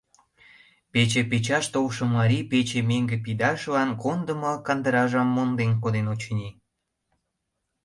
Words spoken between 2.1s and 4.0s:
марий пече меҥге пидашлан